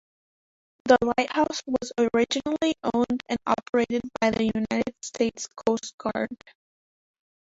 [0.85, 6.35] The lighthouse was originally owned and operated by the United States Coast Guard.